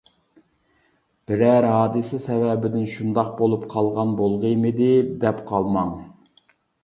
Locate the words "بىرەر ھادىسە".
1.31-2.19